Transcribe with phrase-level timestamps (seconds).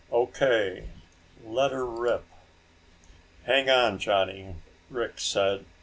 [0.11, 0.85] "O.K."
[1.45, 2.23] "Let her rip!"
[3.45, 4.55] "Hang on, Johnny,"
[4.89, 5.63] Rick said.